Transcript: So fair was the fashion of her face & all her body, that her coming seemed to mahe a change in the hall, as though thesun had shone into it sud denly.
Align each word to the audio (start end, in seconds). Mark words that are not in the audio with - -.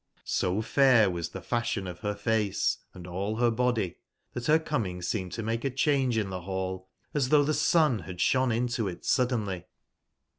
So 0.25 0.63
fair 0.63 1.11
was 1.11 1.29
the 1.29 1.43
fashion 1.43 1.85
of 1.85 1.99
her 1.99 2.15
face 2.15 2.79
& 2.95 3.07
all 3.07 3.35
her 3.35 3.51
body, 3.51 3.97
that 4.33 4.47
her 4.47 4.57
coming 4.57 5.03
seemed 5.03 5.31
to 5.33 5.43
mahe 5.43 5.63
a 5.63 5.69
change 5.69 6.17
in 6.17 6.31
the 6.31 6.41
hall, 6.41 6.89
as 7.13 7.29
though 7.29 7.45
thesun 7.45 8.05
had 8.05 8.19
shone 8.19 8.51
into 8.51 8.87
it 8.87 9.05
sud 9.05 9.29
denly. 9.29 9.65